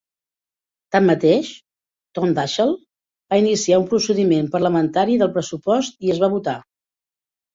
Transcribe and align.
Tanmateix, 0.93 1.49
Tom 2.19 2.31
Daschle 2.39 2.65
va 3.33 3.39
iniciar 3.43 3.79
un 3.81 3.85
procediment 3.91 4.49
parlamentari 4.55 5.17
del 5.23 5.31
pressupost 5.37 6.01
i 6.09 6.15
es 6.15 6.23
va 6.25 6.31
votar. 6.37 6.57